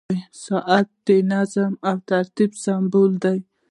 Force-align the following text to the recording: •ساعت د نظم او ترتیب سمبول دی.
•ساعت 0.45 0.87
د 1.07 1.09
نظم 1.31 1.71
او 1.89 1.95
ترتیب 2.09 2.51
سمبول 2.63 3.11
دی. 3.23 3.37